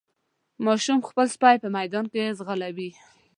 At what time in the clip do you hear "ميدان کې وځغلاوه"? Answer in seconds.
1.77-2.89